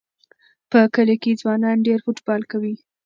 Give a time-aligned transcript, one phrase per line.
[0.71, 2.75] په کلي کې ځوانان ډېر فوټبال کوي.